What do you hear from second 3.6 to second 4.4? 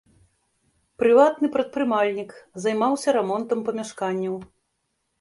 памяшканняў.